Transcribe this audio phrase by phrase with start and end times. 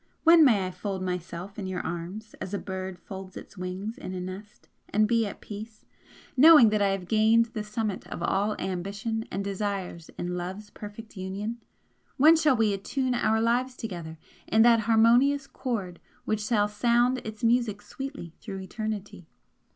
[0.23, 4.15] when may I fold myself in your arms as a bird folds its wings in
[4.15, 5.85] a nest, and be at peace,
[6.35, 11.15] knowing that I have gained the summit of all ambition and desires in love's perfect
[11.17, 11.61] union?
[12.17, 14.17] When shall we attune our lives together
[14.47, 19.27] in that harmonious chord which shall sound its music sweetly through eternity?